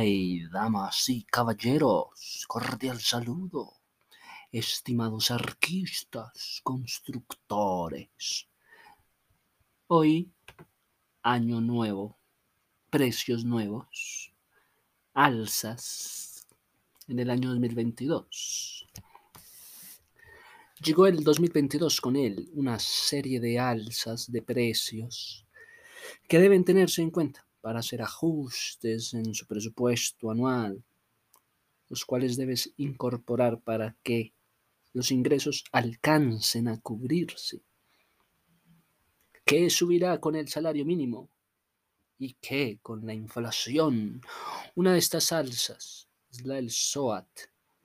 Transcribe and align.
Damas 0.00 1.10
y 1.10 1.24
caballeros, 1.24 2.46
cordial 2.48 2.98
saludo, 3.00 3.82
estimados 4.50 5.30
arquistas, 5.30 6.62
constructores. 6.62 8.48
Hoy, 9.88 10.32
año 11.22 11.60
nuevo, 11.60 12.18
precios 12.88 13.44
nuevos, 13.44 14.32
alzas 15.12 16.46
en 17.06 17.18
el 17.18 17.28
año 17.28 17.50
2022. 17.50 18.86
Llegó 20.82 21.08
el 21.08 21.22
2022 21.22 22.00
con 22.00 22.16
él 22.16 22.48
una 22.54 22.78
serie 22.78 23.38
de 23.38 23.58
alzas 23.58 24.32
de 24.32 24.40
precios 24.40 25.46
que 26.26 26.38
deben 26.38 26.64
tenerse 26.64 27.02
en 27.02 27.10
cuenta 27.10 27.49
para 27.60 27.80
hacer 27.80 28.02
ajustes 28.02 29.14
en 29.14 29.34
su 29.34 29.46
presupuesto 29.46 30.30
anual, 30.30 30.82
los 31.88 32.04
cuales 32.04 32.36
debes 32.36 32.72
incorporar 32.76 33.60
para 33.60 33.96
que 34.02 34.32
los 34.92 35.10
ingresos 35.10 35.64
alcancen 35.72 36.68
a 36.68 36.80
cubrirse. 36.80 37.62
¿Qué 39.44 39.70
subirá 39.70 40.18
con 40.20 40.36
el 40.36 40.48
salario 40.48 40.84
mínimo? 40.84 41.28
¿Y 42.18 42.34
qué 42.40 42.78
con 42.82 43.06
la 43.06 43.14
inflación? 43.14 44.20
Una 44.74 44.92
de 44.92 44.98
estas 44.98 45.32
alzas 45.32 46.08
es 46.30 46.44
la 46.44 46.54
del 46.56 46.70
SOAT, 46.70 47.28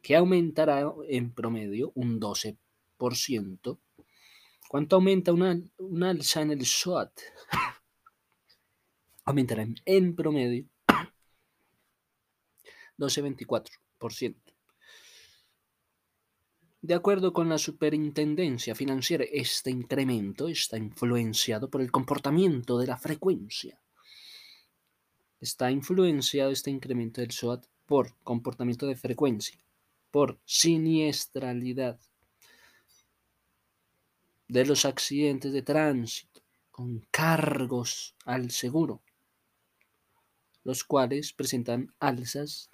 que 0.01 0.15
aumentará 0.15 0.93
en 1.07 1.31
promedio 1.33 1.91
un 1.95 2.19
12%. 2.19 3.79
¿Cuánto 4.67 4.95
aumenta 4.95 5.31
una, 5.31 5.59
una 5.77 6.09
alza 6.09 6.41
en 6.41 6.51
el 6.51 6.65
SOAT? 6.65 7.11
Aumentará 9.25 9.67
en 9.85 10.15
promedio 10.15 10.65
12,24%. 12.97 14.35
De 16.81 16.93
acuerdo 16.93 17.33
con 17.33 17.49
la 17.49 17.57
Superintendencia 17.57 18.75
Financiera, 18.75 19.25
este 19.31 19.71
incremento 19.71 20.47
está 20.47 20.77
influenciado 20.77 21.69
por 21.69 21.81
el 21.81 21.91
comportamiento 21.91 22.77
de 22.77 22.85
la 22.85 22.97
frecuencia. 22.97 23.81
Está 25.39 25.71
influenciado 25.71 26.51
este 26.51 26.69
incremento 26.69 27.21
del 27.21 27.31
SOAT 27.31 27.65
por 27.87 28.15
comportamiento 28.23 28.85
de 28.85 28.95
frecuencia, 28.95 29.59
por 30.11 30.39
siniestralidad 30.45 31.99
de 34.47 34.65
los 34.65 34.85
accidentes 34.85 35.53
de 35.53 35.63
tránsito, 35.63 36.41
con 36.69 36.99
cargos 37.09 38.15
al 38.25 38.51
seguro, 38.51 39.01
los 40.65 40.83
cuales 40.83 41.31
presentan 41.31 41.93
alzas, 41.99 42.69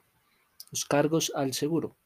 los 0.72 0.86
cargos 0.86 1.32
al 1.36 1.54
seguro 1.54 1.98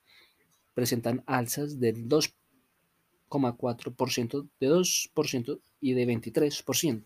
presentan 0.76 1.24
alzas 1.26 1.80
del 1.80 2.08
2,4%, 2.08 4.48
de 4.60 4.70
2% 4.70 5.60
y 5.80 5.94
de 5.94 6.06
23%, 6.06 7.06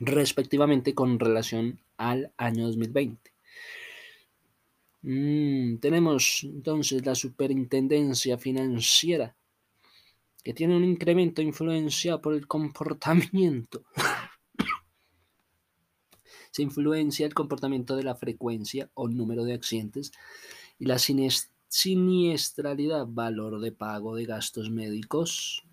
respectivamente 0.00 0.94
con 0.94 1.18
relación 1.18 1.80
al 1.96 2.30
año 2.36 2.66
2020. 2.66 3.32
Mm, 5.02 5.76
tenemos 5.76 6.40
entonces 6.42 7.06
la 7.06 7.14
superintendencia 7.14 8.36
financiera, 8.36 9.36
que 10.42 10.52
tiene 10.52 10.76
un 10.76 10.82
incremento 10.84 11.40
influenciado 11.40 12.20
por 12.20 12.34
el 12.34 12.48
comportamiento 12.48 13.84
se 16.54 16.62
influencia 16.62 17.26
el 17.26 17.34
comportamiento 17.34 17.96
de 17.96 18.04
la 18.04 18.14
frecuencia 18.14 18.88
o 18.94 19.08
número 19.08 19.42
de 19.42 19.54
accidentes 19.54 20.12
y 20.78 20.84
la 20.84 21.00
siniestralidad, 21.00 23.08
valor 23.08 23.60
de 23.60 23.72
pago 23.72 24.14
de 24.14 24.24
gastos 24.24 24.70
médicos, 24.70 25.64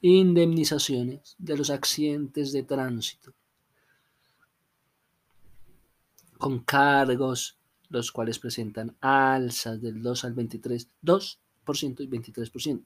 indemnizaciones 0.00 1.34
de 1.38 1.56
los 1.56 1.70
accidentes 1.70 2.52
de 2.52 2.62
tránsito, 2.62 3.34
con 6.38 6.60
cargos, 6.60 7.58
los 7.88 8.12
cuales 8.12 8.38
presentan 8.38 8.94
alzas 9.00 9.82
del 9.82 10.00
2 10.00 10.24
al 10.24 10.34
23, 10.34 10.86
2% 11.02 11.36
y 11.98 12.06
23%. 12.06 12.84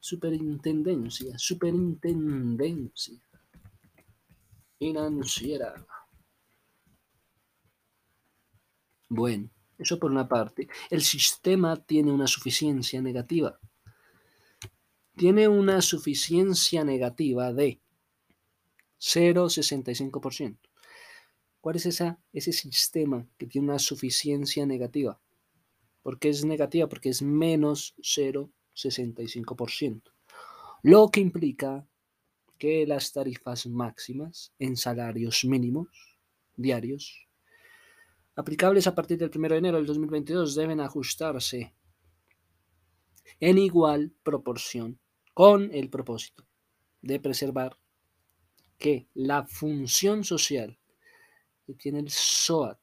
Superintendencia, 0.00 1.38
superintendencia 1.38 3.27
financiera. 4.78 5.86
Bueno, 9.08 9.50
eso 9.78 9.98
por 9.98 10.10
una 10.10 10.28
parte. 10.28 10.68
El 10.90 11.00
sistema 11.02 11.76
tiene 11.76 12.12
una 12.12 12.26
suficiencia 12.26 13.00
negativa. 13.00 13.58
Tiene 15.16 15.48
una 15.48 15.80
suficiencia 15.82 16.84
negativa 16.84 17.52
de 17.52 17.80
0,65%. 19.00 20.58
¿Cuál 21.60 21.76
es 21.76 21.86
esa, 21.86 22.20
ese 22.32 22.52
sistema 22.52 23.26
que 23.36 23.46
tiene 23.46 23.68
una 23.68 23.80
suficiencia 23.80 24.66
negativa? 24.66 25.20
¿Por 26.02 26.18
qué 26.18 26.28
es 26.28 26.44
negativa? 26.44 26.88
Porque 26.88 27.08
es 27.08 27.22
menos 27.22 27.94
0,65%. 27.98 30.02
Lo 30.82 31.10
que 31.10 31.20
implica 31.20 31.87
que 32.58 32.86
las 32.86 33.12
tarifas 33.12 33.66
máximas 33.66 34.52
en 34.58 34.76
salarios 34.76 35.44
mínimos 35.44 35.88
diarios 36.56 37.28
aplicables 38.34 38.86
a 38.86 38.94
partir 38.94 39.18
del 39.18 39.30
1 39.34 39.48
de 39.48 39.56
enero 39.56 39.76
del 39.78 39.86
2022 39.86 40.54
deben 40.54 40.80
ajustarse 40.80 41.74
en 43.40 43.58
igual 43.58 44.12
proporción 44.22 44.98
con 45.34 45.70
el 45.72 45.88
propósito 45.88 46.46
de 47.00 47.20
preservar 47.20 47.76
que 48.76 49.08
la 49.14 49.46
función 49.46 50.24
social 50.24 50.78
que 51.66 51.74
tiene 51.74 52.00
el 52.00 52.10
SOAT 52.10 52.78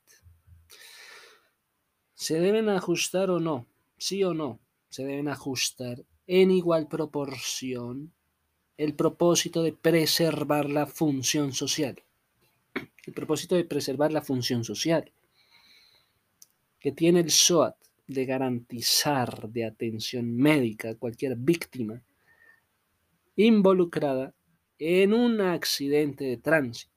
se 2.14 2.40
deben 2.40 2.70
ajustar 2.70 3.30
o 3.30 3.40
no, 3.40 3.68
sí 3.98 4.24
o 4.24 4.34
no, 4.34 4.60
se 4.90 5.04
deben 5.04 5.28
ajustar 5.28 6.06
en 6.28 6.50
igual 6.52 6.88
proporción 6.88 8.15
el 8.78 8.94
propósito 8.94 9.64
de 9.64 9.72
preservar 9.74 10.70
la 10.70 10.86
función 10.86 11.54
social. 11.54 12.04
El 13.06 13.14
propósito 13.14 13.56
de 13.56 13.64
preservar 13.64 14.12
la 14.12 14.22
función 14.22 14.64
social 14.64 15.12
que 16.80 16.92
tiene 16.92 17.22
el 17.22 17.32
SOAT 17.32 17.76
de 18.08 18.26
garantizar 18.26 19.50
de 19.50 19.66
atención 19.66 20.36
médica 20.36 20.90
a 20.92 20.96
cualquier 20.96 21.36
víctima 21.36 22.04
involucrada 23.36 24.34
en 24.78 25.14
un 25.14 25.42
accidente 25.42 26.26
de 26.26 26.38
tránsito. 26.38 26.94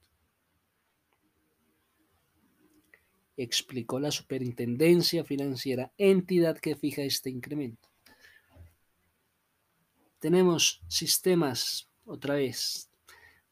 Explicó 3.35 3.99
la 3.99 4.11
Superintendencia 4.11 5.23
Financiera, 5.23 5.91
entidad 5.97 6.59
que 6.59 6.75
fija 6.75 7.01
este 7.01 7.29
incremento 7.29 7.88
tenemos 10.19 10.81
sistemas, 10.87 11.89
otra 12.05 12.35
vez, 12.35 12.89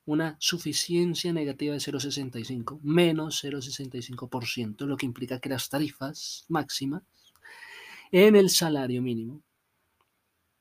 una 0.05 0.37
suficiencia 0.39 1.33
negativa 1.33 1.73
de 1.73 1.79
0,65, 1.79 2.79
menos 2.81 3.43
0,65%, 3.43 4.85
lo 4.85 4.95
que 4.95 5.05
implica 5.05 5.39
que 5.39 5.49
las 5.49 5.69
tarifas 5.69 6.45
máximas 6.47 7.03
en 8.11 8.35
el 8.35 8.49
salario 8.49 9.01
mínimo, 9.01 9.41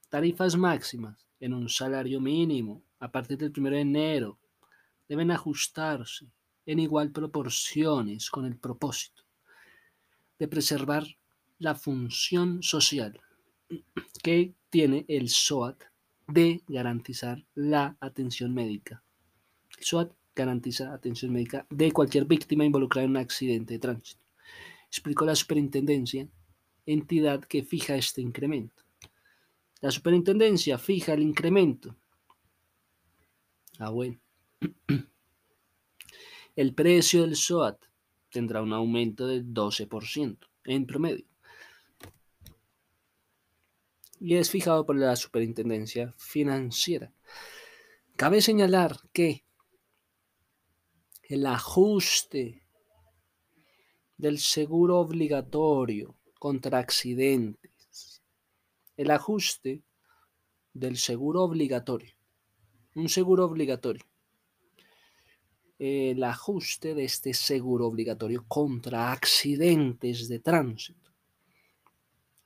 tarifas 0.08 0.56
máximas 0.56 1.26
en 1.38 1.54
un 1.54 1.68
salario 1.68 2.20
mínimo 2.20 2.82
a 2.98 3.10
partir 3.10 3.38
del 3.38 3.52
1 3.56 3.70
de 3.70 3.80
enero, 3.80 4.38
deben 5.08 5.30
ajustarse 5.30 6.26
en 6.64 6.80
igual 6.80 7.12
proporciones 7.12 8.30
con 8.30 8.46
el 8.46 8.56
propósito 8.56 9.22
de 10.38 10.48
preservar 10.48 11.06
la 11.58 11.74
función 11.74 12.62
social 12.62 13.20
que 14.22 14.54
tiene 14.70 15.04
el 15.08 15.28
SOAT 15.28 15.84
de 16.26 16.62
garantizar 16.66 17.44
la 17.54 17.96
atención 18.00 18.52
médica. 18.52 19.02
El 19.78 19.84
SWAT 19.84 20.12
garantiza 20.34 20.92
atención 20.92 21.32
médica 21.32 21.66
de 21.70 21.92
cualquier 21.92 22.24
víctima 22.24 22.64
involucrada 22.64 23.04
en 23.04 23.12
un 23.12 23.16
accidente 23.16 23.74
de 23.74 23.80
tránsito. 23.80 24.22
Explicó 24.88 25.24
la 25.24 25.34
superintendencia, 25.34 26.28
entidad 26.84 27.40
que 27.40 27.62
fija 27.62 27.96
este 27.96 28.20
incremento. 28.20 28.84
La 29.80 29.90
superintendencia 29.90 30.78
fija 30.78 31.14
el 31.14 31.22
incremento. 31.22 31.96
Ah, 33.78 33.90
bueno. 33.90 34.18
El 36.56 36.72
precio 36.72 37.20
del 37.22 37.36
SOAT 37.36 37.84
tendrá 38.30 38.62
un 38.62 38.72
aumento 38.72 39.26
del 39.26 39.52
12% 39.52 40.38
en 40.64 40.86
promedio 40.86 41.26
y 44.20 44.36
es 44.36 44.50
fijado 44.50 44.86
por 44.86 44.96
la 44.96 45.14
Superintendencia 45.16 46.14
Financiera. 46.16 47.12
Cabe 48.16 48.40
señalar 48.40 48.96
que 49.12 49.44
el 51.28 51.46
ajuste 51.46 52.62
del 54.16 54.38
seguro 54.38 54.98
obligatorio 54.98 56.16
contra 56.38 56.78
accidentes. 56.78 58.22
El 58.96 59.10
ajuste 59.10 59.82
del 60.72 60.96
seguro 60.96 61.42
obligatorio. 61.42 62.14
Un 62.94 63.08
seguro 63.08 63.44
obligatorio. 63.44 64.04
El 65.78 66.24
ajuste 66.24 66.94
de 66.94 67.04
este 67.04 67.34
seguro 67.34 67.86
obligatorio 67.86 68.46
contra 68.48 69.12
accidentes 69.12 70.28
de 70.28 70.38
tránsito. 70.38 71.12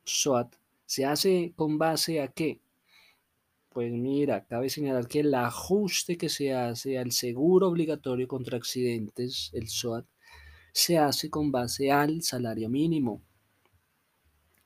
SOAT 0.03 0.57
se 0.91 1.05
hace 1.05 1.53
con 1.55 1.79
base 1.79 2.21
a 2.21 2.33
qué? 2.33 2.61
Pues 3.69 3.93
mira, 3.93 4.45
cabe 4.47 4.69
señalar 4.69 5.07
que 5.07 5.21
el 5.21 5.33
ajuste 5.33 6.19
que 6.19 6.29
se 6.29 6.53
hace 6.53 6.99
al 6.99 7.13
seguro 7.13 7.69
obligatorio 7.69 8.27
contra 8.27 8.57
accidentes, 8.57 9.51
el 9.53 9.69
SOAT, 9.69 10.05
se 10.73 10.99
hace 10.99 11.31
con 11.31 11.53
base 11.53 11.93
al 11.93 12.25
salario 12.25 12.69
mínimo, 12.69 13.23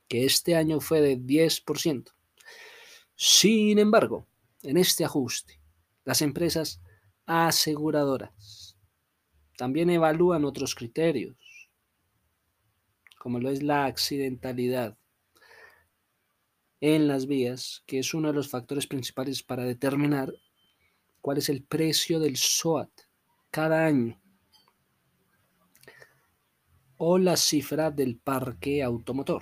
que 0.07 0.25
este 0.25 0.55
año 0.55 0.79
fue 0.79 0.99
de 0.99 1.15
10%. 1.15 2.11
Sin 3.15 3.77
embargo, 3.77 4.25
en 4.63 4.77
este 4.77 5.05
ajuste, 5.05 5.61
las 6.05 6.23
empresas 6.23 6.81
aseguradoras 7.27 8.75
también 9.57 9.91
evalúan 9.91 10.43
otros 10.43 10.73
criterios, 10.73 11.37
como 13.19 13.39
lo 13.39 13.51
es 13.51 13.61
la 13.61 13.85
accidentalidad, 13.85 14.97
en 16.85 17.07
las 17.07 17.25
vías, 17.25 17.81
que 17.87 17.97
es 17.97 18.13
uno 18.13 18.27
de 18.27 18.35
los 18.35 18.47
factores 18.47 18.85
principales 18.85 19.41
para 19.41 19.63
determinar 19.63 20.31
cuál 21.19 21.39
es 21.39 21.49
el 21.49 21.63
precio 21.63 22.19
del 22.19 22.37
SOAT 22.37 22.91
cada 23.49 23.87
año 23.87 24.21
o 26.97 27.17
la 27.17 27.37
cifra 27.37 27.89
del 27.89 28.19
parque 28.19 28.83
automotor. 28.83 29.41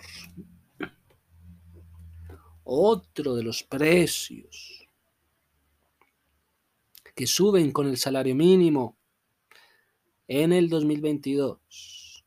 Otro 2.63 3.35
de 3.35 3.43
los 3.43 3.61
precios 3.61 4.87
que 7.13 7.27
suben 7.27 7.73
con 7.73 7.87
el 7.89 7.97
salario 7.97 8.35
mínimo 8.35 8.97
en 10.29 10.53
el 10.53 10.69
2022. 10.69 12.23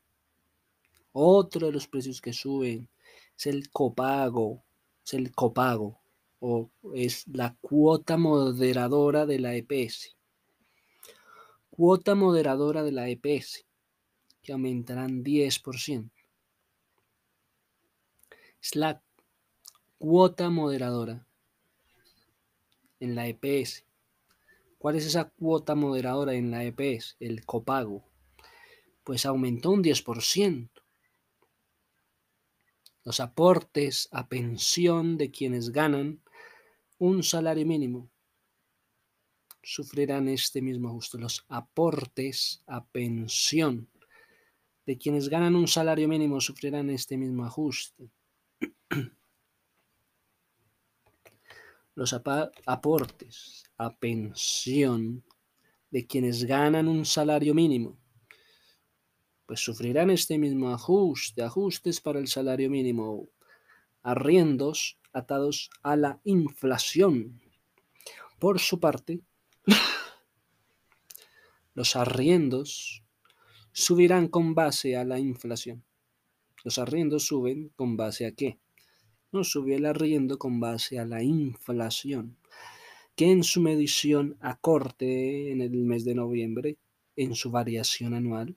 Otro 1.12 1.68
de 1.68 1.72
los 1.72 1.88
precios 1.88 2.20
que 2.20 2.34
suben 2.34 2.90
es 3.34 3.46
el 3.46 3.70
copago 3.70 4.65
es 5.06 5.14
el 5.14 5.32
copago 5.32 6.00
o 6.40 6.68
es 6.94 7.26
la 7.28 7.56
cuota 7.60 8.16
moderadora 8.16 9.24
de 9.24 9.38
la 9.38 9.54
EPS. 9.54 10.16
Cuota 11.70 12.14
moderadora 12.14 12.82
de 12.82 12.92
la 12.92 13.08
EPS, 13.08 13.64
que 14.42 14.52
aumentarán 14.52 15.22
10%. 15.22 16.10
Es 18.60 18.74
la 18.74 19.00
cuota 19.98 20.50
moderadora 20.50 21.24
en 22.98 23.14
la 23.14 23.28
EPS. 23.28 23.84
¿Cuál 24.78 24.96
es 24.96 25.06
esa 25.06 25.28
cuota 25.30 25.74
moderadora 25.76 26.34
en 26.34 26.50
la 26.50 26.64
EPS? 26.64 27.16
El 27.20 27.44
copago. 27.44 28.04
Pues 29.04 29.24
aumentó 29.24 29.70
un 29.70 29.84
10% 29.84 30.68
los 33.06 33.20
aportes 33.20 34.08
a 34.10 34.28
pensión 34.28 35.16
de 35.16 35.30
quienes 35.30 35.70
ganan 35.70 36.20
un 36.98 37.22
salario 37.22 37.64
mínimo 37.64 38.10
sufrirán 39.62 40.26
este 40.26 40.60
mismo 40.60 40.88
ajuste. 40.88 41.18
Los 41.18 41.46
aportes 41.48 42.64
a 42.66 42.84
pensión 42.84 43.88
de 44.86 44.98
quienes 44.98 45.28
ganan 45.28 45.54
un 45.54 45.68
salario 45.68 46.08
mínimo 46.08 46.40
sufrirán 46.40 46.90
este 46.90 47.16
mismo 47.16 47.44
ajuste. 47.44 48.10
Los 51.94 52.12
aportes 52.12 53.70
a 53.78 53.96
pensión 53.96 55.22
de 55.92 56.06
quienes 56.08 56.42
ganan 56.42 56.88
un 56.88 57.04
salario 57.04 57.54
mínimo 57.54 57.96
pues 59.46 59.60
sufrirán 59.60 60.10
este 60.10 60.38
mismo 60.38 60.70
ajuste, 60.70 61.42
ajustes 61.42 62.00
para 62.00 62.18
el 62.18 62.26
salario 62.26 62.68
mínimo, 62.68 63.28
arriendos 64.02 64.98
atados 65.12 65.70
a 65.82 65.96
la 65.96 66.20
inflación. 66.24 67.40
Por 68.38 68.58
su 68.58 68.80
parte, 68.80 69.20
los 71.74 71.96
arriendos 71.96 73.02
subirán 73.72 74.28
con 74.28 74.54
base 74.54 74.96
a 74.96 75.04
la 75.04 75.18
inflación. 75.18 75.84
Los 76.64 76.78
arriendos 76.78 77.26
suben 77.26 77.70
con 77.76 77.96
base 77.96 78.26
a 78.26 78.32
qué? 78.32 78.58
No 79.30 79.44
sube 79.44 79.76
el 79.76 79.86
arriendo 79.86 80.38
con 80.38 80.60
base 80.60 80.98
a 80.98 81.04
la 81.04 81.22
inflación, 81.22 82.36
que 83.14 83.30
en 83.30 83.44
su 83.44 83.60
medición 83.60 84.36
a 84.40 84.56
corte 84.56 85.52
en 85.52 85.60
el 85.60 85.84
mes 85.84 86.04
de 86.04 86.14
noviembre, 86.14 86.78
en 87.14 87.34
su 87.34 87.50
variación 87.50 88.14
anual, 88.14 88.56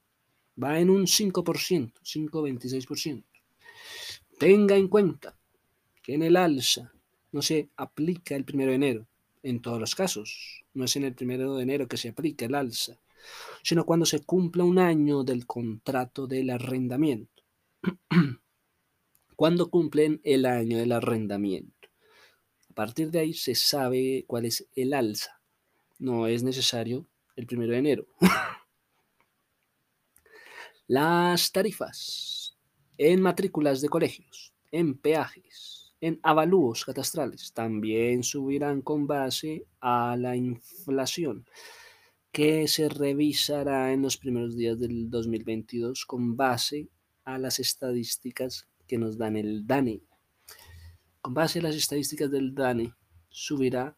va 0.62 0.80
en 0.80 0.90
un 0.90 1.06
5%, 1.06 1.94
5,26%. 2.02 3.24
Tenga 4.38 4.76
en 4.76 4.88
cuenta 4.88 5.38
que 6.02 6.14
en 6.14 6.24
el 6.24 6.36
alza 6.36 6.92
no 7.32 7.42
se 7.42 7.70
aplica 7.76 8.36
el 8.36 8.46
primero 8.46 8.72
de 8.72 8.76
enero, 8.76 9.08
en 9.44 9.62
todos 9.62 9.80
los 9.80 9.96
casos. 9.96 10.64
No 10.74 10.86
es 10.86 10.96
en 10.96 11.04
el 11.04 11.14
primero 11.14 11.56
de 11.56 11.64
enero 11.64 11.88
que 11.88 11.98
se 11.98 12.10
aplica 12.10 12.46
el 12.46 12.56
alza, 12.56 13.00
sino 13.64 13.86
cuando 13.86 14.06
se 14.06 14.22
cumpla 14.22 14.64
un 14.64 14.80
año 14.80 15.24
del 15.24 15.46
contrato 15.46 16.28
del 16.28 16.50
arrendamiento. 16.50 17.44
cuando 19.36 19.70
cumplen 19.70 20.20
el 20.26 20.46
año 20.46 20.78
del 20.78 20.92
arrendamiento. 20.92 21.88
A 22.70 22.74
partir 22.74 23.10
de 23.10 23.20
ahí 23.20 23.34
se 23.34 23.56
sabe 23.56 24.26
cuál 24.28 24.46
es 24.46 24.68
el 24.76 24.94
alza. 24.94 25.42
No 25.98 26.28
es 26.28 26.44
necesario 26.44 27.08
el 27.38 27.46
primero 27.46 27.72
de 27.72 27.78
enero. 27.78 28.08
Las 30.90 31.52
tarifas 31.52 32.58
en 32.98 33.22
matrículas 33.22 33.80
de 33.80 33.90
colegios, 33.90 34.56
en 34.72 34.98
peajes, 34.98 35.94
en 36.02 36.20
avalúos 36.24 36.84
catastrales 36.84 37.54
también 37.54 38.24
subirán 38.24 38.82
con 38.82 39.06
base 39.06 39.68
a 39.82 40.18
la 40.18 40.36
inflación 40.36 41.46
que 42.32 42.68
se 42.68 42.90
revisará 42.90 43.94
en 43.94 44.02
los 44.02 44.18
primeros 44.18 44.58
días 44.58 44.80
del 44.80 45.12
2022 45.12 46.08
con 46.08 46.36
base 46.36 46.90
a 47.24 47.38
las 47.38 47.60
estadísticas 47.60 48.68
que 48.88 48.98
nos 48.98 49.16
dan 49.16 49.38
el 49.38 49.68
DANE. 49.68 50.02
Con 51.22 51.36
base 51.36 51.60
a 51.60 51.62
las 51.62 51.76
estadísticas 51.76 52.32
del 52.32 52.56
DANE 52.56 52.96
subirá 53.30 53.96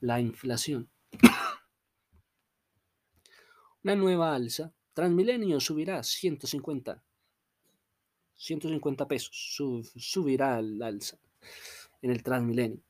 la 0.00 0.18
inflación. 0.18 0.88
Una 3.84 3.96
nueva 3.96 4.34
alza 4.34 4.72
Transmilenio 4.94 5.58
subirá 5.58 6.02
150. 6.02 7.02
150 8.36 9.08
pesos. 9.08 9.56
subirá 9.96 10.56
al 10.56 10.80
alza 10.80 11.18
en 12.00 12.10
el 12.12 12.22
Transmilenio. 12.22 12.80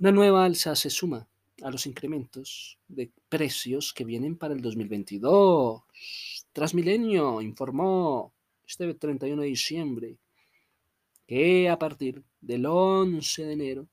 Una 0.00 0.10
nueva 0.10 0.44
alza 0.44 0.74
se 0.74 0.90
suma 0.90 1.28
a 1.62 1.70
los 1.70 1.86
incrementos 1.86 2.78
de 2.88 3.10
precios 3.28 3.94
que 3.94 4.04
vienen 4.04 4.36
para 4.36 4.52
el 4.52 4.60
2022. 4.60 5.82
Transmilenio 6.52 7.40
informó 7.40 8.34
este 8.66 8.92
31 8.92 9.42
de 9.42 9.48
diciembre 9.48 10.18
que 11.26 11.68
a 11.68 11.78
partir 11.78 12.22
del 12.40 12.66
11 12.66 13.44
de 13.44 13.52
enero 13.52 13.88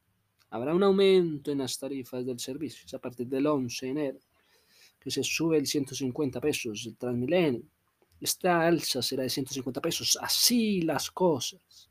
habrá 0.50 0.74
un 0.74 0.84
aumento 0.84 1.52
en 1.52 1.60
las 1.60 1.78
tarifas 1.78 2.26
del 2.26 2.40
servicio. 2.40 2.86
a 2.98 3.02
partir 3.02 3.28
del 3.28 3.46
11 3.46 3.86
de 3.86 3.92
enero 3.92 4.20
que 5.04 5.12
se 5.12 5.24
sube 5.24 5.58
el 5.58 5.68
150 5.68 6.40
pesos 6.40 6.86
el 6.86 6.96
Transmilenio. 6.96 7.64
Esta 8.22 8.66
alza 8.66 9.02
será 9.02 9.24
de 9.24 9.30
150 9.30 9.82
pesos. 9.82 10.18
Así 10.22 10.82
las 10.82 11.12
cosas. 11.12 11.90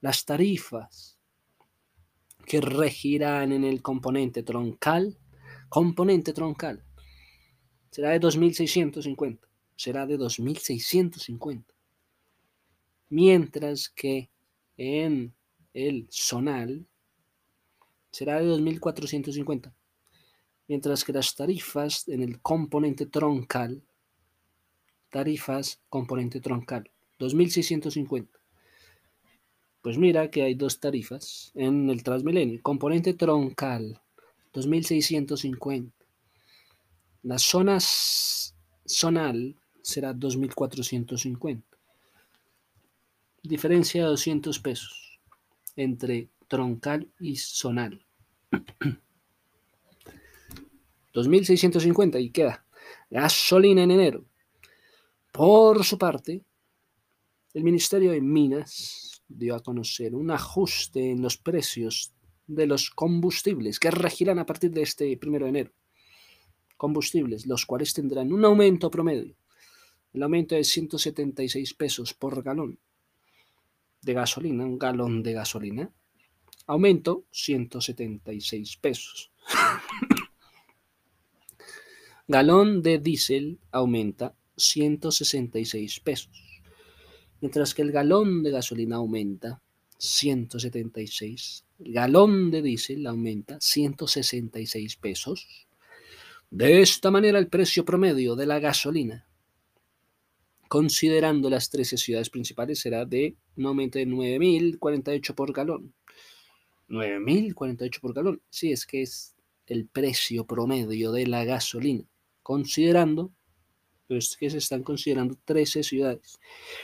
Las 0.00 0.24
tarifas 0.24 1.18
que 2.46 2.62
regirán 2.62 3.52
en 3.52 3.64
el 3.64 3.82
componente 3.82 4.42
troncal, 4.42 5.18
componente 5.68 6.32
troncal, 6.32 6.82
será 7.90 8.10
de 8.10 8.20
2.650. 8.20 9.38
Será 9.76 10.06
de 10.06 10.18
2.650. 10.18 11.64
Mientras 13.10 13.90
que 13.90 14.30
en 14.78 15.34
el 15.74 16.08
zonal 16.10 16.86
será 18.10 18.40
de 18.40 18.46
2.450 18.46 19.74
mientras 20.68 21.04
que 21.04 21.12
las 21.12 21.34
tarifas 21.34 22.08
en 22.08 22.22
el 22.22 22.40
componente 22.40 23.06
troncal, 23.06 23.82
tarifas 25.10 25.80
componente 25.88 26.40
troncal, 26.40 26.90
2650. 27.18 28.38
Pues 29.82 29.98
mira 29.98 30.30
que 30.30 30.42
hay 30.42 30.54
dos 30.54 30.80
tarifas 30.80 31.52
en 31.54 31.88
el 31.90 32.02
Transmilenio, 32.02 32.60
componente 32.62 33.14
troncal, 33.14 34.00
2650. 34.52 35.94
Las 37.22 37.42
zonas 37.42 38.54
zonal 38.84 39.56
será 39.82 40.12
2.450. 40.12 41.62
Diferencia 43.42 44.02
de 44.02 44.08
200 44.08 44.58
pesos 44.58 45.20
entre 45.76 46.30
troncal 46.48 47.08
y 47.20 47.36
zonal. 47.36 48.04
2.650 51.16 52.22
y 52.22 52.30
queda 52.30 52.66
gasolina 53.10 53.82
en 53.82 53.90
enero. 53.90 54.24
Por 55.32 55.82
su 55.84 55.96
parte, 55.98 56.44
el 57.54 57.64
Ministerio 57.64 58.12
de 58.12 58.20
Minas 58.20 59.22
dio 59.26 59.54
a 59.54 59.60
conocer 59.60 60.14
un 60.14 60.30
ajuste 60.30 61.10
en 61.10 61.22
los 61.22 61.38
precios 61.38 62.12
de 62.46 62.66
los 62.66 62.90
combustibles 62.90 63.80
que 63.80 63.90
regirán 63.90 64.38
a 64.38 64.46
partir 64.46 64.70
de 64.70 64.82
este 64.82 65.16
primero 65.16 65.46
de 65.46 65.50
enero. 65.50 65.72
Combustibles, 66.76 67.46
los 67.46 67.64
cuales 67.64 67.94
tendrán 67.94 68.32
un 68.32 68.44
aumento 68.44 68.90
promedio. 68.90 69.34
El 70.12 70.22
aumento 70.22 70.54
es 70.54 70.68
176 70.68 71.74
pesos 71.74 72.14
por 72.14 72.42
galón 72.42 72.78
de 74.02 74.12
gasolina, 74.12 74.64
un 74.64 74.78
galón 74.78 75.22
de 75.22 75.32
gasolina. 75.32 75.90
Aumento 76.66 77.24
176 77.30 78.76
pesos. 78.76 79.32
Galón 82.28 82.82
de 82.82 82.98
diésel 82.98 83.60
aumenta 83.70 84.34
166 84.56 86.00
pesos, 86.00 86.62
mientras 87.40 87.74
que 87.74 87.82
el 87.82 87.92
galón 87.92 88.42
de 88.42 88.50
gasolina 88.50 88.96
aumenta 88.96 89.62
176, 89.98 91.64
el 91.78 91.92
galón 91.92 92.50
de 92.50 92.62
diésel 92.62 93.06
aumenta 93.06 93.58
166 93.60 94.96
pesos. 94.96 95.68
De 96.50 96.80
esta 96.80 97.10
manera 97.10 97.38
el 97.38 97.48
precio 97.48 97.84
promedio 97.84 98.34
de 98.34 98.46
la 98.46 98.58
gasolina, 98.58 99.26
considerando 100.68 101.48
las 101.48 101.70
13 101.70 101.96
ciudades 101.96 102.30
principales, 102.30 102.80
será 102.80 103.04
de 103.04 103.36
un 103.56 103.66
aumento 103.66 103.98
de 103.98 104.06
9.048 104.06 105.34
por 105.34 105.52
galón. 105.52 105.94
9.048 106.88 108.00
por 108.00 108.14
galón. 108.14 108.42
Sí, 108.50 108.72
es 108.72 108.86
que 108.86 109.02
es 109.02 109.36
el 109.66 109.86
precio 109.86 110.46
promedio 110.46 111.12
de 111.12 111.26
la 111.26 111.44
gasolina, 111.44 112.04
considerando, 112.46 113.34
es 114.08 114.36
que 114.36 114.48
se 114.48 114.58
están 114.58 114.84
considerando 114.84 115.36
13 115.46 115.82
ciudades. 115.82 116.38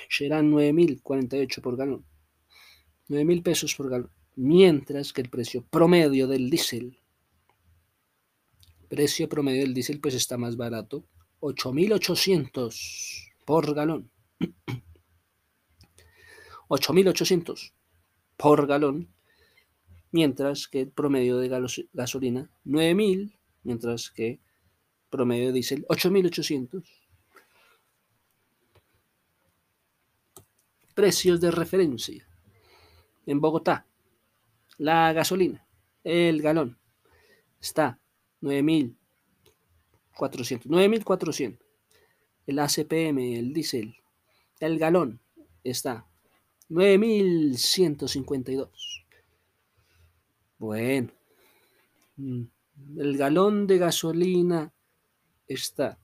Serán 0.09 0.51
9.048 0.51 1.61
por 1.61 1.77
galón. 1.77 2.05
9.000 3.09 3.43
pesos 3.45 3.77
por 3.77 3.89
galón. 3.89 4.11
Mientras 4.35 5.13
que 5.13 5.21
el 5.21 5.31
precio 5.31 5.65
promedio 5.71 6.27
del 6.27 6.51
diésel, 6.51 6.99
precio 8.89 9.29
promedio 9.29 9.61
del 9.61 9.73
diésel 9.73 10.01
pues 10.01 10.15
está 10.15 10.37
más 10.37 10.57
barato, 10.57 11.05
8.800 11.39 13.31
por 13.45 13.73
galón. 13.73 14.11
8.800 16.69 17.73
por 18.37 18.67
galón, 18.67 19.15
mientras 20.11 20.67
que 20.67 20.81
el 20.81 20.91
promedio 20.91 21.39
de 21.39 21.49
gasolina 21.93 22.51
9.000, 22.65 23.39
mientras 23.63 24.11
que 24.11 24.41
promedio 25.13 25.47
de 25.47 25.53
diésel 25.53 25.87
8.800. 25.87 26.83
Precios 30.95 31.41
de 31.41 31.53
referencia. 31.53 32.27
En 33.27 33.41
Bogotá, 33.41 33.87
la 34.79 35.13
gasolina, 35.13 35.65
el 36.03 36.43
galón, 36.43 36.77
está 37.61 38.01
9.400. 38.41 40.67
9.400 40.67 41.63
el 42.47 42.59
ACPM, 42.59 43.19
el 43.39 43.53
diésel, 43.53 43.95
el 44.61 44.79
galón 44.79 45.21
está 45.63 46.07
9152. 46.69 49.05
Bueno, 50.59 51.13
mm, 52.17 52.43
el 52.97 53.17
galón 53.17 53.67
de 53.67 53.79
gasolina 53.79 54.73
está 55.47 55.99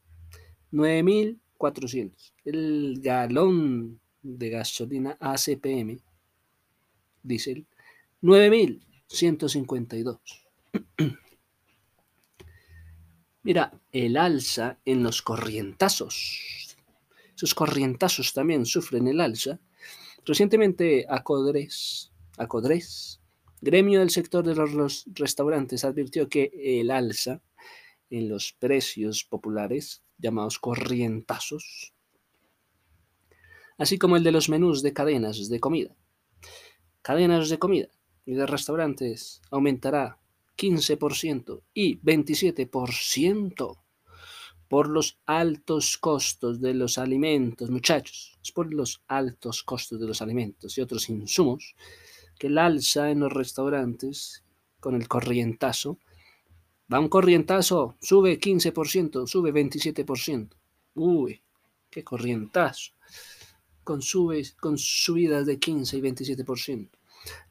9400. 0.71 2.35
El 2.45 3.01
galón 3.01 4.01
de 4.23 4.51
gasolina 4.51 5.17
ACPM, 5.21 6.01
diésel, 7.23 7.67
9152. 8.21 10.19
Mira, 13.43 13.73
el 13.93 14.17
alza 14.17 14.79
en 14.85 15.03
los 15.03 15.23
corrientazos. 15.23 16.77
Esos 17.35 17.55
corrientazos 17.55 18.33
también 18.35 18.67
sufren 18.67 19.09
el 19.09 19.21
alza. 19.21 19.59
Recientemente, 20.25 21.07
Acodres, 21.09 22.11
Acodres, 22.37 23.21
gremio 23.61 24.01
del 24.01 24.11
sector 24.11 24.45
de 24.45 24.55
los 24.55 25.05
restaurantes, 25.15 25.85
advirtió 25.85 26.29
que 26.29 26.51
el 26.81 26.91
alza 26.91 27.41
en 28.11 28.29
los 28.29 28.53
precios 28.53 29.25
populares, 29.25 30.03
llamados 30.19 30.59
corrientazos, 30.59 31.95
así 33.77 33.99
como 33.99 34.17
el 34.17 34.25
de 34.25 34.33
los 34.33 34.49
menús 34.49 34.83
de 34.83 34.93
cadenas 34.93 35.49
de 35.49 35.61
comida. 35.61 35.95
Cadenas 37.03 37.49
de 37.49 37.59
comida 37.59 37.89
y 38.27 38.35
de 38.35 38.47
restaurantes 38.47 39.41
aumentará 39.51 40.19
15% 40.57 41.63
y 41.73 42.01
27% 42.01 43.79
por 44.69 44.89
los 44.89 45.19
altos 45.25 45.97
costos 45.97 46.61
de 46.61 46.75
los 46.75 46.99
alimentos, 46.99 47.71
muchachos, 47.71 48.39
es 48.43 48.53
por 48.53 48.73
los 48.73 49.03
altos 49.09 49.63
costos 49.63 49.99
de 49.99 50.07
los 50.07 50.21
alimentos 50.21 50.77
y 50.77 50.83
otros 50.83 51.09
insumos 51.09 51.75
que 52.39 52.49
el 52.49 52.59
alza 52.59 53.11
en 53.11 53.21
los 53.21 53.33
restaurantes 53.33 54.45
con 54.79 54.95
el 54.95 55.09
corrientazo, 55.09 55.99
va 56.93 57.01
un 57.01 57.09
corrientazo, 57.09 57.97
sube 58.01 58.39
15%, 58.39 59.27
sube 59.27 59.53
27%. 59.53 60.49
Uy, 60.95 61.41
qué 61.91 62.03
corrientazo. 62.03 62.93
Con, 63.85 64.01
con 64.61 64.79
subidas 64.79 65.47
de 65.47 65.59
15 65.59 65.97
y 65.97 66.01
27%. 66.01 66.91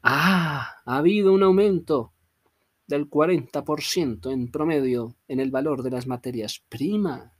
Ah, 0.02 0.80
ha 0.84 0.96
habido 0.96 1.32
un 1.32 1.42
aumento 1.42 2.12
del 2.86 3.08
40% 3.08 4.32
en 4.32 4.50
promedio 4.50 5.14
en 5.28 5.40
el 5.40 5.50
valor 5.50 5.82
de 5.82 5.90
las 5.90 6.06
materias 6.06 6.62
primas. 6.68 7.30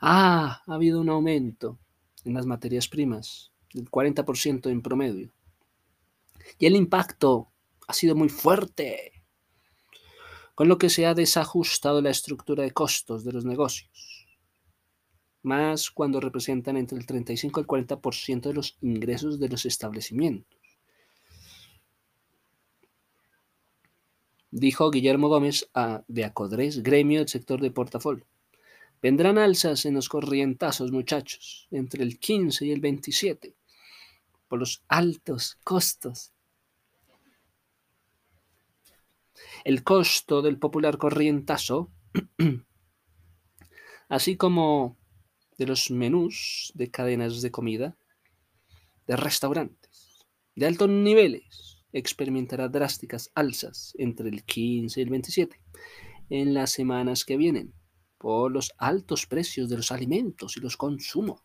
Ah, 0.00 0.62
ha 0.66 0.74
habido 0.74 1.00
un 1.00 1.10
aumento 1.10 1.78
en 2.24 2.34
las 2.34 2.46
materias 2.46 2.88
primas 2.88 3.52
del 3.72 3.90
40% 3.90 4.70
en 4.70 4.82
promedio. 4.82 5.32
Y 6.58 6.66
el 6.66 6.76
impacto 6.76 7.48
ha 7.86 7.92
sido 7.92 8.14
muy 8.14 8.28
fuerte, 8.28 9.23
con 10.54 10.68
lo 10.68 10.78
que 10.78 10.90
se 10.90 11.06
ha 11.06 11.14
desajustado 11.14 12.00
la 12.00 12.10
estructura 12.10 12.62
de 12.62 12.72
costos 12.72 13.24
de 13.24 13.32
los 13.32 13.44
negocios, 13.44 14.26
más 15.42 15.90
cuando 15.90 16.20
representan 16.20 16.76
entre 16.76 16.98
el 16.98 17.06
35 17.06 17.60
y 17.60 17.62
el 17.62 17.66
40% 17.66 18.40
de 18.40 18.54
los 18.54 18.76
ingresos 18.80 19.38
de 19.38 19.48
los 19.48 19.66
establecimientos. 19.66 20.58
dijo 24.54 24.88
Guillermo 24.92 25.28
Gómez 25.28 25.68
a 25.74 26.04
de 26.06 26.24
Acodres, 26.24 26.82
gremio 26.82 27.18
del 27.18 27.28
sector 27.28 27.60
de 27.60 27.72
portafolio. 27.72 28.24
Vendrán 29.02 29.36
alzas 29.36 29.84
en 29.84 29.94
los 29.94 30.08
corrientazos, 30.08 30.92
muchachos, 30.92 31.66
entre 31.72 32.04
el 32.04 32.20
15 32.20 32.64
y 32.64 32.70
el 32.70 32.80
27, 32.80 33.52
por 34.46 34.60
los 34.60 34.82
altos 34.86 35.58
costos. 35.64 36.32
El 39.64 39.82
costo 39.82 40.42
del 40.42 40.58
popular 40.58 40.98
corrientazo, 40.98 41.90
así 44.08 44.36
como 44.36 44.98
de 45.58 45.66
los 45.66 45.90
menús 45.90 46.72
de 46.74 46.90
cadenas 46.90 47.42
de 47.42 47.50
comida, 47.50 47.96
de 49.06 49.16
restaurantes, 49.16 50.26
de 50.54 50.66
altos 50.66 50.88
niveles, 50.88 51.84
experimentará 51.92 52.68
drásticas 52.68 53.30
alzas 53.34 53.94
entre 53.98 54.28
el 54.28 54.44
15 54.44 55.00
y 55.00 55.02
el 55.02 55.10
27 55.10 55.60
en 56.30 56.54
las 56.54 56.70
semanas 56.70 57.24
que 57.24 57.36
vienen 57.36 57.72
por 58.18 58.50
los 58.50 58.72
altos 58.78 59.26
precios 59.26 59.68
de 59.68 59.76
los 59.76 59.92
alimentos 59.92 60.56
y 60.56 60.60
los 60.60 60.76
consumos. 60.76 61.42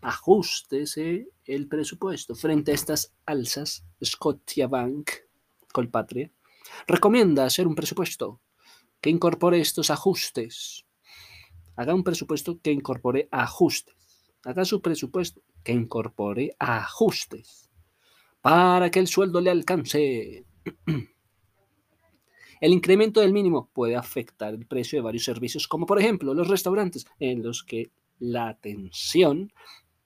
Ajustese 0.00 1.28
el 1.44 1.68
presupuesto. 1.68 2.34
Frente 2.34 2.72
a 2.72 2.74
estas 2.74 3.14
alzas, 3.24 3.86
Scotiabank, 4.04 5.10
Colpatria, 5.72 6.30
recomienda 6.86 7.44
hacer 7.44 7.66
un 7.66 7.74
presupuesto 7.74 8.40
que 9.00 9.10
incorpore 9.10 9.60
estos 9.60 9.90
ajustes. 9.90 10.86
Haga 11.76 11.94
un 11.94 12.04
presupuesto 12.04 12.60
que 12.60 12.72
incorpore 12.72 13.28
ajustes. 13.30 14.32
Haga 14.44 14.64
su 14.64 14.80
presupuesto 14.80 15.42
que 15.62 15.72
incorpore 15.72 16.54
ajustes 16.58 17.70
para 18.44 18.90
que 18.90 19.00
el 19.00 19.06
sueldo 19.06 19.40
le 19.40 19.50
alcance. 19.50 20.44
El 22.60 22.72
incremento 22.72 23.20
del 23.20 23.32
mínimo 23.32 23.68
puede 23.74 23.94
afectar 23.94 24.54
el 24.54 24.66
precio 24.66 24.98
de 24.98 25.02
varios 25.02 25.24
servicios, 25.24 25.68
como 25.68 25.84
por 25.84 26.00
ejemplo 26.00 26.32
los 26.32 26.48
restaurantes, 26.48 27.04
en 27.18 27.42
los 27.42 27.62
que 27.62 27.90
la 28.18 28.48
atención 28.48 29.52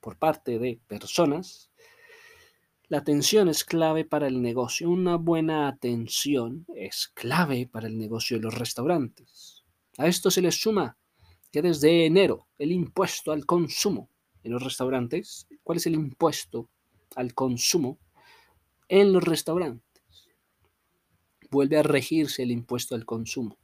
por 0.00 0.19
parte 0.19 0.59
de 0.59 0.81
personas. 0.88 1.67
La 2.90 2.99
atención 2.99 3.50
es 3.50 3.64
clave 3.64 4.07
para 4.07 4.28
el 4.28 4.40
negocio. 4.40 4.88
Una 4.88 5.16
buena 5.16 5.68
atención 5.68 6.64
es 6.75 7.09
clave 7.09 7.68
para 7.71 7.87
el 7.87 7.99
negocio 7.99 8.38
de 8.38 8.45
los 8.45 8.54
restaurantes. 8.54 9.62
A 9.99 10.07
esto 10.07 10.30
se 10.30 10.40
le 10.40 10.50
suma 10.50 10.97
que 11.52 11.61
desde 11.61 12.07
enero 12.07 12.49
el 12.57 12.73
impuesto 12.73 13.33
al 13.33 13.45
consumo 13.45 14.09
en 14.42 14.52
los 14.52 14.62
restaurantes, 14.62 15.47
¿cuál 15.62 15.76
es 15.76 15.87
el 15.87 15.97
impuesto 15.97 16.71
al 17.14 17.35
consumo 17.35 17.99
en 18.88 19.12
los 19.12 19.23
restaurantes? 19.23 20.30
Vuelve 21.50 21.76
a 21.76 21.83
regirse 21.83 22.42
el 22.42 22.50
impuesto 22.50 22.95
al 22.95 23.04
consumo. 23.04 23.59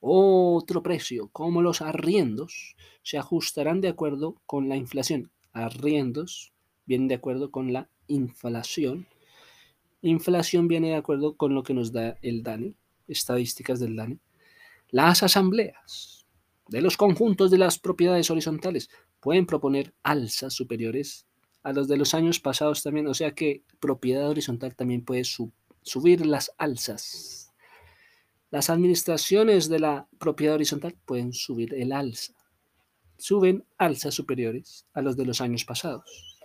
Otro 0.00 0.82
precio, 0.82 1.30
como 1.30 1.62
los 1.62 1.80
arriendos, 1.80 2.76
se 3.02 3.16
ajustarán 3.16 3.80
de 3.80 3.88
acuerdo 3.88 4.42
con 4.44 4.68
la 4.68 4.76
inflación. 4.76 5.32
Arriendos 5.52 6.52
vienen 6.84 7.08
de 7.08 7.14
acuerdo 7.14 7.50
con 7.50 7.72
la 7.72 7.88
inflación. 8.08 9.06
Inflación 10.02 10.68
viene 10.68 10.88
de 10.88 10.96
acuerdo 10.96 11.36
con 11.36 11.54
lo 11.54 11.62
que 11.62 11.74
nos 11.74 11.92
da 11.92 12.18
el 12.22 12.42
DANE, 12.42 12.74
estadísticas 13.06 13.80
del 13.80 13.96
DANE. 13.96 14.18
Las 14.90 15.22
asambleas 15.22 16.26
de 16.68 16.80
los 16.80 16.96
conjuntos 16.96 17.50
de 17.50 17.58
las 17.58 17.78
propiedades 17.78 18.30
horizontales 18.30 18.90
pueden 19.20 19.46
proponer 19.46 19.94
alzas 20.02 20.54
superiores 20.54 21.26
a 21.62 21.72
los 21.72 21.88
de 21.88 21.96
los 21.96 22.14
años 22.14 22.40
pasados 22.40 22.82
también, 22.82 23.06
o 23.06 23.14
sea 23.14 23.34
que 23.34 23.62
propiedad 23.80 24.28
horizontal 24.28 24.74
también 24.74 25.04
puede 25.04 25.24
subir 25.24 26.24
las 26.26 26.52
alzas 26.58 27.48
las 28.50 28.70
administraciones 28.70 29.68
de 29.68 29.78
la 29.78 30.08
propiedad 30.18 30.54
horizontal 30.54 30.96
pueden 31.04 31.34
subir 31.34 31.74
el 31.74 31.92
alza. 31.92 32.32
Suben 33.18 33.66
alzas 33.76 34.14
superiores 34.14 34.86
a 34.94 35.02
los 35.02 35.18
de 35.18 35.26
los 35.26 35.42
años 35.42 35.66
pasados. 35.66 36.38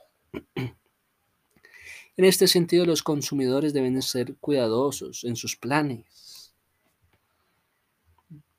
En 2.15 2.25
este 2.25 2.47
sentido, 2.47 2.85
los 2.85 3.01
consumidores 3.01 3.73
deben 3.73 3.99
ser 4.03 4.35
cuidadosos 4.37 5.23
en 5.23 5.35
sus 5.35 5.55
planes. 5.55 6.53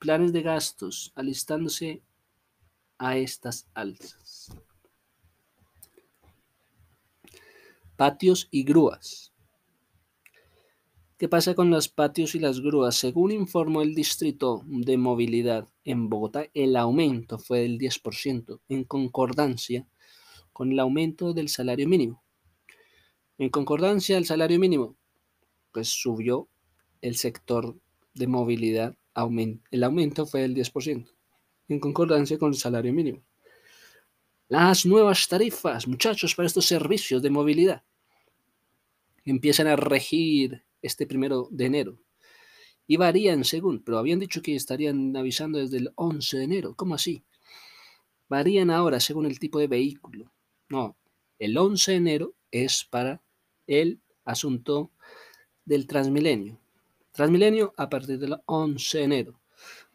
Planes 0.00 0.32
de 0.32 0.42
gastos, 0.42 1.12
alistándose 1.14 2.02
a 2.98 3.16
estas 3.16 3.68
alzas. 3.72 4.52
Patios 7.96 8.48
y 8.50 8.64
grúas. 8.64 9.32
¿Qué 11.16 11.28
pasa 11.28 11.54
con 11.54 11.70
los 11.70 11.88
patios 11.88 12.34
y 12.34 12.40
las 12.40 12.60
grúas? 12.60 12.96
Según 12.96 13.30
informó 13.30 13.82
el 13.82 13.94
Distrito 13.94 14.62
de 14.66 14.96
Movilidad 14.96 15.68
en 15.84 16.08
Bogotá, 16.08 16.48
el 16.54 16.74
aumento 16.74 17.38
fue 17.38 17.60
del 17.60 17.78
10%, 17.78 18.60
en 18.68 18.82
concordancia 18.82 19.86
con 20.52 20.72
el 20.72 20.80
aumento 20.80 21.32
del 21.32 21.48
salario 21.48 21.88
mínimo. 21.88 22.23
En 23.38 23.48
concordancia 23.48 24.16
al 24.16 24.26
salario 24.26 24.58
mínimo, 24.58 24.96
pues 25.72 25.88
subió 25.88 26.48
el 27.00 27.16
sector 27.16 27.76
de 28.14 28.26
movilidad, 28.28 28.96
el 29.70 29.82
aumento 29.82 30.26
fue 30.26 30.42
del 30.42 30.54
10%, 30.54 31.10
en 31.68 31.80
concordancia 31.80 32.38
con 32.38 32.50
el 32.50 32.56
salario 32.56 32.92
mínimo. 32.92 33.22
Las 34.48 34.86
nuevas 34.86 35.26
tarifas, 35.26 35.88
muchachos, 35.88 36.34
para 36.34 36.46
estos 36.46 36.66
servicios 36.66 37.22
de 37.22 37.30
movilidad 37.30 37.82
empiezan 39.24 39.66
a 39.66 39.76
regir 39.76 40.64
este 40.82 41.06
primero 41.06 41.48
de 41.50 41.64
enero. 41.64 41.98
Y 42.86 42.98
varían 42.98 43.44
según, 43.44 43.82
pero 43.82 43.98
habían 43.98 44.20
dicho 44.20 44.42
que 44.42 44.54
estarían 44.54 45.16
avisando 45.16 45.58
desde 45.58 45.78
el 45.78 45.92
11 45.94 46.36
de 46.36 46.44
enero. 46.44 46.74
¿Cómo 46.76 46.94
así? 46.94 47.24
Varían 48.28 48.70
ahora 48.70 49.00
según 49.00 49.26
el 49.26 49.38
tipo 49.38 49.58
de 49.58 49.66
vehículo. 49.66 50.30
No, 50.68 50.96
el 51.38 51.56
11 51.56 51.92
de 51.92 51.96
enero 51.96 52.34
es 52.50 52.84
para 52.84 53.23
el 53.66 54.00
asunto 54.24 54.90
del 55.64 55.86
Transmilenio. 55.86 56.58
Transmilenio 57.12 57.74
a 57.76 57.88
partir 57.88 58.18
del 58.18 58.40
11 58.46 58.98
de 58.98 59.04
enero, 59.04 59.40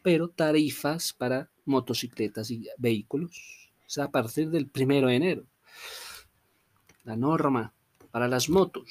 pero 0.02 0.30
tarifas 0.30 1.14
para 1.14 1.50
motocicletas 1.66 2.50
y 2.52 2.68
vehículos 2.78 3.72
o 3.90 3.92
sea, 3.92 4.06
a 4.06 4.12
partir 4.12 4.50
del 4.52 4.70
1 4.74 5.08
de 5.08 5.16
enero. 5.16 5.46
La 7.04 7.16
norma 7.16 7.74
para 8.12 8.28
las 8.28 8.50
motos 8.50 8.88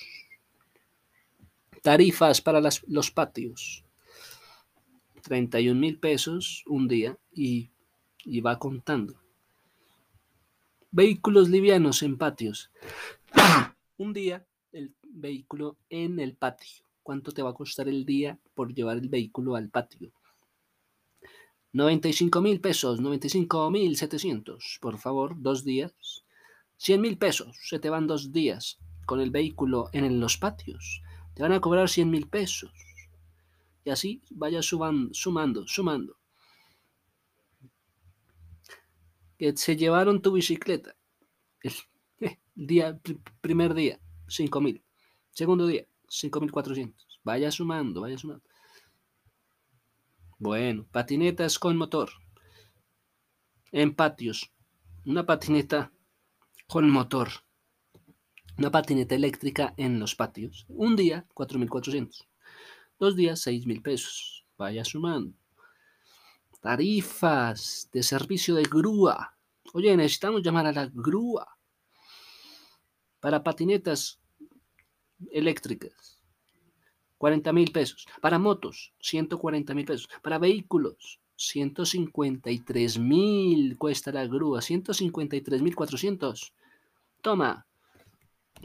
Tarifas 1.83 2.41
para 2.41 2.61
los 2.89 3.11
patios. 3.11 3.85
31 5.23 5.79
mil 5.79 5.99
pesos 5.99 6.65
un 6.67 6.89
día 6.89 7.17
y, 7.33 7.71
y 8.25 8.41
va 8.41 8.59
contando. 8.59 9.15
Vehículos 10.91 11.49
livianos 11.49 12.03
en 12.03 12.19
patios. 12.19 12.71
un 13.99 14.13
día 14.13 14.45
el 14.79 14.95
vehículo 15.03 15.77
en 15.91 16.21
el 16.21 16.35
patio. 16.35 16.85
¿Cuánto 17.03 17.33
te 17.33 17.43
va 17.43 17.51
a 17.51 17.55
costar 17.55 17.89
el 17.89 18.05
día 18.05 18.39
por 18.55 18.75
llevar 18.75 18.99
el 18.99 19.09
vehículo 19.09 19.55
al 19.57 19.71
patio? 19.71 20.13
95 21.73 22.41
mil 22.41 22.61
pesos, 22.61 23.01
95 23.01 23.71
mil 23.71 23.97
700. 23.97 24.79
Por 24.81 24.99
favor, 24.99 25.35
dos 25.37 25.65
días. 25.65 26.25
100 26.77 27.01
mil 27.01 27.19
pesos, 27.19 27.59
se 27.63 27.79
te 27.79 27.91
van 27.91 28.07
dos 28.07 28.33
días 28.33 28.79
con 29.05 29.21
el 29.21 29.31
vehículo 29.31 29.89
en 29.93 30.21
los 30.21 30.37
patios 30.37 31.03
te 31.39 31.45
van 31.45 31.53
a 31.53 31.61
cobrar 31.61 31.89
100 31.89 32.11
mil 32.11 32.27
pesos. 32.27 32.73
Y 33.85 33.91
así 33.91 34.21
vaya 34.29 34.61
sumando, 34.61 35.69
sumando. 35.69 36.17
Que 39.39 39.57
se 39.57 39.77
llevaron 39.77 40.21
tu 40.21 40.33
bicicleta. 40.33 40.97
El, 41.63 41.73
día, 42.57 42.99
primer 43.41 43.75
día, 43.75 44.01
5 44.29 44.61
mil. 44.61 44.83
Segundo 45.31 45.67
día, 45.67 45.87
5.400. 46.09 46.95
Vaya 47.25 47.51
sumando, 47.51 48.03
vaya 48.03 48.19
sumando. 48.19 48.45
Bueno, 50.39 50.87
patinetas 50.91 51.59
con 51.59 51.77
motor. 51.77 52.11
En 53.73 53.95
patios. 53.95 54.53
Una 55.05 55.27
patineta 55.27 55.93
con 56.67 56.89
motor 56.91 57.29
una 58.59 58.73
patineta 58.73 59.15
eléctrica 59.15 59.73
en 59.77 60.01
los 60.01 60.17
patios. 60.17 60.67
Un 60.69 60.97
día, 60.97 61.25
4.400. 61.35 62.27
Dos 62.99 63.15
días, 63.15 63.47
6.000 63.47 63.83
pesos. 63.83 64.45
Vaya 64.59 64.85
sumando. 64.85 65.33
Tarifas 66.61 67.89
de 67.93 68.03
servicio 68.03 68.57
de 68.57 68.65
grúa. 68.65 69.37
Oye, 69.73 69.97
necesitamos 69.97 70.43
llamar 70.43 70.67
a 70.67 70.73
la 70.73 70.91
grúa 70.93 71.58
para 73.21 73.43
patinetas 73.43 74.21
eléctricas. 75.31 76.19
40 77.19 77.53
mil 77.53 77.73
pesos. 77.73 78.07
Para 78.21 78.39
motos, 78.39 78.93
140 79.01 79.75
mil 79.75 79.85
pesos. 79.85 80.09
Para 80.23 80.39
vehículos, 80.39 81.21
153 81.37 82.99
mil 82.99 83.77
cuesta 83.77 84.13
la 84.13 84.27
grúa. 84.27 84.63
153 84.63 85.63
mil 85.63 85.75
400. 85.75 86.53
Toma, 87.21 87.67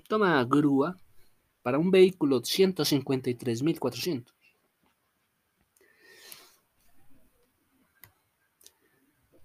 Toma 0.08 0.44
grúa 0.44 0.98
para 1.62 1.78
un 1.78 1.92
vehículo 1.92 2.42
153.400. 2.42 4.34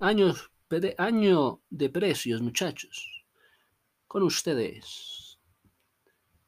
Años, 0.01 0.51
año 0.97 1.61
de 1.71 1.91
precios, 1.91 2.41
muchachos. 2.41 3.18
Con 4.09 4.25
ustedes. 4.25 5.39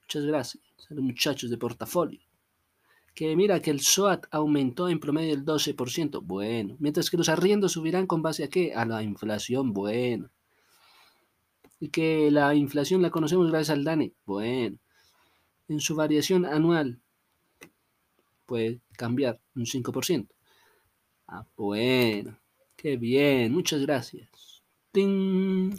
Muchas 0.03 0.25
gracias 0.25 0.65
a 0.91 0.95
los 0.95 1.05
muchachos 1.05 1.51
de 1.51 1.59
portafolio. 1.59 2.21
Que 3.15 3.37
mira 3.37 3.61
que 3.61 3.71
el 3.71 3.81
SOAT 3.81 4.27
aumentó 4.33 4.89
en 4.89 4.99
promedio 4.99 5.35
el 5.35 5.45
12%. 5.45 6.21
Bueno. 6.23 6.77
Mientras 6.81 7.11
que 7.11 7.17
los 7.17 7.29
arriendos 7.29 7.73
subirán 7.73 8.09
con 8.09 8.23
base 8.23 8.43
a 8.43 8.49
qué? 8.49 8.75
A 8.75 8.85
la 8.85 9.03
inflación. 9.03 9.73
Bueno 9.73 10.31
y 11.81 11.89
que 11.89 12.31
la 12.31 12.55
inflación 12.55 13.03
la 13.03 13.11
conocemos 13.11 13.51
gracias 13.51 13.71
al 13.71 13.85
DANE. 13.85 14.13
Bueno, 14.27 14.77
en 15.69 15.81
su 15.81 15.97
variación 15.97 16.45
anual 16.45 17.01
puede 18.47 18.81
cambiar 18.93 19.41
un 19.57 19.65
5%. 19.65 20.29
Ah, 21.27 21.47
bueno, 21.57 22.39
qué 22.77 22.97
bien, 22.97 23.53
muchas 23.53 23.81
gracias. 23.81 24.63
¡Ting! 24.93 25.75